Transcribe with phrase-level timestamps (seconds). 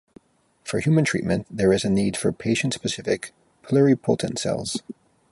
[0.63, 4.81] For human treatment, there is a need for patient specific pluripotent cells.